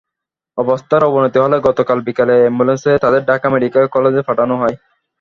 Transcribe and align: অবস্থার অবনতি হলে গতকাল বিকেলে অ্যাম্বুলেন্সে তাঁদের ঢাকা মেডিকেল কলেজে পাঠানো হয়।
অবস্থার 0.57 1.01
অবনতি 1.09 1.37
হলে 1.41 1.57
গতকাল 1.67 1.97
বিকেলে 2.07 2.35
অ্যাম্বুলেন্সে 2.37 2.91
তাঁদের 3.03 3.23
ঢাকা 3.29 3.47
মেডিকেল 3.53 3.85
কলেজে 3.95 4.21
পাঠানো 4.29 4.53
হয়। 4.61 4.75